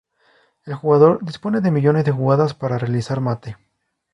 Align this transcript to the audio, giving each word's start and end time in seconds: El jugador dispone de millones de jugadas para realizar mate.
El 0.65 0.73
jugador 0.73 1.23
dispone 1.23 1.61
de 1.61 1.69
millones 1.69 2.05
de 2.05 2.11
jugadas 2.11 2.55
para 2.55 2.79
realizar 2.79 3.21
mate. 3.21 3.55